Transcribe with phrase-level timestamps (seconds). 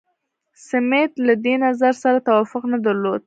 [0.69, 3.19] سمیت له دې نظر سره توافق نه درلود.